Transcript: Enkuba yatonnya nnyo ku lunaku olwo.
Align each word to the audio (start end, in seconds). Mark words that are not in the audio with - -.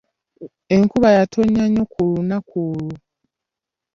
Enkuba 0.75 1.09
yatonnya 1.17 1.63
nnyo 1.67 1.83
ku 1.91 1.99
lunaku 2.11 2.53
olwo. 2.69 2.95